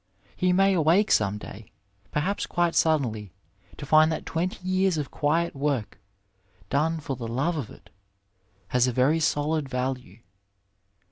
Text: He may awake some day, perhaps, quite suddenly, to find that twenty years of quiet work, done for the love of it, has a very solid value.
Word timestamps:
He 0.35 0.51
may 0.51 0.73
awake 0.73 1.11
some 1.11 1.37
day, 1.37 1.71
perhaps, 2.09 2.47
quite 2.47 2.73
suddenly, 2.73 3.33
to 3.77 3.85
find 3.85 4.11
that 4.11 4.25
twenty 4.25 4.67
years 4.67 4.97
of 4.97 5.11
quiet 5.11 5.53
work, 5.55 5.99
done 6.71 6.99
for 6.99 7.15
the 7.15 7.27
love 7.27 7.55
of 7.55 7.69
it, 7.69 7.91
has 8.69 8.87
a 8.87 8.91
very 8.91 9.19
solid 9.19 9.69
value. 9.69 10.21